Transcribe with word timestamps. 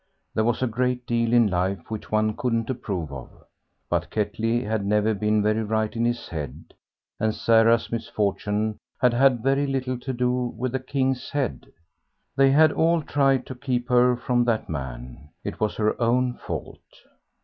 There 0.33 0.43
was 0.43 0.63
a 0.63 0.67
great 0.67 1.05
deal 1.05 1.31
in 1.31 1.45
life 1.45 1.91
which 1.91 2.11
one 2.11 2.35
couldn't 2.35 2.71
approve 2.71 3.13
of. 3.13 3.29
But 3.87 4.09
Ketley 4.09 4.63
had 4.63 4.83
never 4.83 5.13
been 5.13 5.43
very 5.43 5.61
right 5.61 5.95
in 5.95 6.05
his 6.05 6.27
head, 6.29 6.73
and 7.19 7.35
Sarah's 7.35 7.91
misfortune 7.91 8.79
had 8.99 9.13
had 9.13 9.43
very 9.43 9.67
little 9.67 9.99
to 9.99 10.11
do 10.11 10.55
with 10.57 10.71
the 10.71 10.79
"King's 10.79 11.29
Head." 11.29 11.71
They 12.35 12.49
had 12.49 12.71
all 12.71 13.03
tried 13.03 13.45
to 13.45 13.53
keep 13.53 13.89
her 13.89 14.15
from 14.17 14.43
that 14.45 14.67
man; 14.67 15.29
it 15.43 15.59
was 15.59 15.75
her 15.75 16.01
own 16.01 16.33
fault. 16.33 16.79